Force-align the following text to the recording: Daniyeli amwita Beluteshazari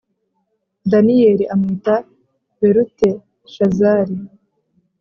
Daniyeli 0.91 1.43
amwita 1.53 1.95
Beluteshazari 2.59 4.17